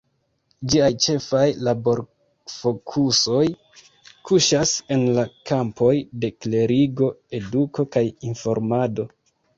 [0.73, 3.43] Ĝiaj ĉefaj laborfokusoj
[4.31, 5.93] kuŝas en la kampoj
[6.25, 9.11] de klerigo, eduko kaj informado.